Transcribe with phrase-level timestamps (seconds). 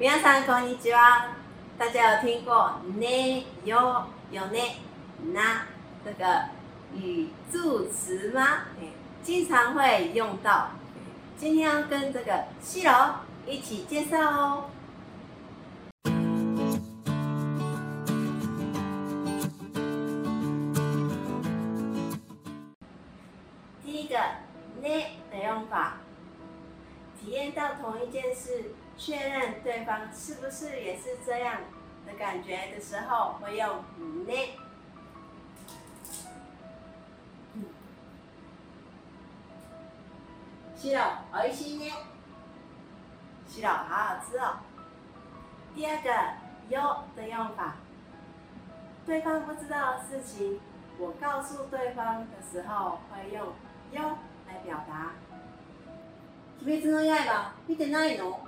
[0.00, 1.28] 皆さんこんにちは。
[1.78, 4.78] 大家有听过ね、よ、よね、
[5.34, 5.66] な
[6.02, 6.48] 这个
[6.94, 8.60] 语助词吗？
[9.22, 10.70] 经常会用到。
[11.36, 13.14] 今天要跟这个西罗
[13.46, 14.64] 一起介绍哦。
[23.84, 24.16] 第一个
[24.82, 25.98] ね的用法。
[27.20, 31.56] 体验到同一件事，确认对方是不是也是这样
[32.06, 33.84] 的感觉的时候，会用
[34.26, 34.56] 呢。
[37.54, 37.64] 嗯，
[40.78, 41.90] 吃了，好吃呢。
[43.46, 44.56] 吃了，好好吃哦。
[45.74, 46.10] 第二个，
[46.70, 47.76] 哟的用法，
[49.04, 50.58] 对方不知道的事情，
[50.98, 53.52] 我告诉对方的时候会用
[53.92, 54.16] 哟。
[56.62, 58.38] 鬼滅の刃見てないの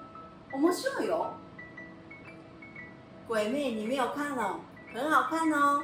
[0.52, 1.33] 面白いよ。
[3.27, 4.57] 鬼妹你没有看哦，
[4.93, 5.82] 很好看哦。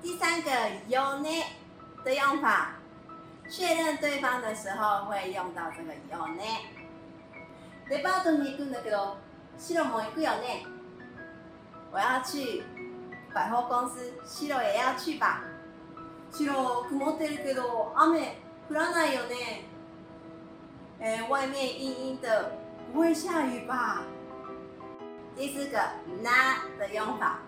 [0.00, 0.50] 第三个
[0.88, 1.22] “yo
[2.02, 2.76] 的用法，
[3.50, 6.26] 确认对方的时候会用到这个 “yo
[7.90, 9.18] デパートに行くんだけど、
[9.58, 10.64] シも行くよね。
[11.92, 12.62] 我要去
[13.34, 15.40] 百货公司，シ也要去吧。
[16.32, 18.36] シ曇ってるけど雨
[18.70, 19.75] 降らないよね。
[20.98, 22.52] 哎，外面阴阴的，
[22.92, 24.02] 不会下雨吧？
[25.36, 25.78] 第四个
[26.22, 27.40] 那的用法，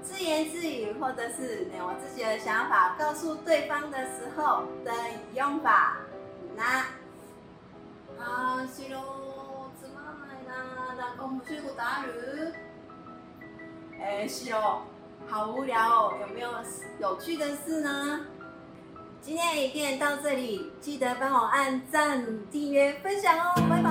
[0.00, 4.92] 自言自语或者是我自己的想法告诉对方的时候的
[5.34, 5.96] 用法
[6.56, 6.84] ，na。
[8.20, 10.94] 哎，是哦，真麻烦啊！
[10.96, 12.52] 那个有趣的事呢？
[14.00, 14.82] 哎，是哦，
[15.26, 16.14] 好无聊哦！
[16.20, 16.50] 有没有
[17.00, 18.20] 有趣的事呢？
[19.26, 23.54] 今天的影片到这里，记得帮我按赞、订阅、分享哦。
[23.70, 23.83] 拜